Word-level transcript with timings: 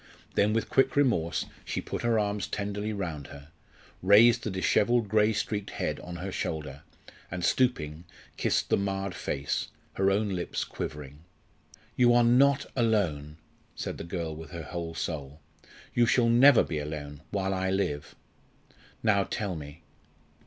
Then 0.33 0.51
with 0.51 0.67
quick 0.67 0.95
remorse 0.95 1.45
she 1.63 1.79
put 1.79 2.01
her 2.01 2.17
arms 2.17 2.47
tenderly 2.47 2.91
round 2.91 3.27
her, 3.27 3.49
raised 4.01 4.41
the 4.43 4.49
dishevelled 4.49 5.07
grey 5.07 5.31
streaked 5.31 5.69
head 5.69 5.99
on 5.99 6.15
her 6.15 6.31
shoulder, 6.31 6.81
and 7.29 7.45
stooping, 7.45 8.05
kissed 8.35 8.69
the 8.71 8.77
marred 8.77 9.13
face, 9.13 9.67
her 9.93 10.09
own 10.09 10.29
lips 10.29 10.63
quivering. 10.63 11.19
"You 11.95 12.15
are 12.15 12.23
not 12.23 12.65
alone," 12.75 13.37
said 13.75 13.99
the 13.99 14.03
girl 14.03 14.35
with 14.35 14.49
her 14.49 14.63
whole 14.63 14.95
soul. 14.95 15.39
"You 15.93 16.07
shall 16.07 16.29
never 16.29 16.63
be 16.63 16.79
alone 16.79 17.21
while 17.29 17.53
I 17.53 17.69
live. 17.69 18.15
Now 19.03 19.23
tell 19.23 19.55
me." 19.55 19.83